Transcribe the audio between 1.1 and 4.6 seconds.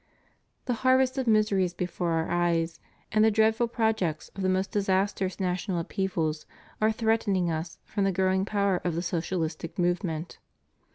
of misery is before Our eyes, and the dreadful projects of the